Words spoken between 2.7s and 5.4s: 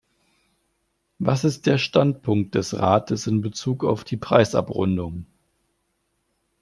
Rates in Bezug auf die Preisabrundung?